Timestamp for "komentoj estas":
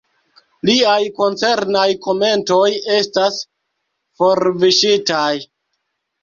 2.05-3.37